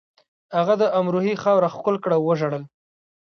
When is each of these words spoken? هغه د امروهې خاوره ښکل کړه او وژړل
هغه 0.57 0.73
د 0.81 0.83
امروهې 0.99 1.33
خاوره 1.43 1.67
ښکل 1.75 1.95
کړه 2.03 2.15
او 2.17 2.23
وژړل 2.29 2.63